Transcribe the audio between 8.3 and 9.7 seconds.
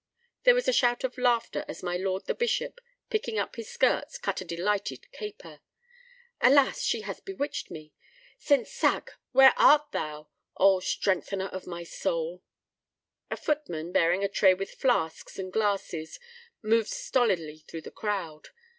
St. Sack, where